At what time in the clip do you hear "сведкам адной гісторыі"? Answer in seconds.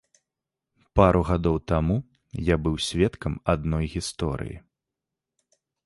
2.89-4.57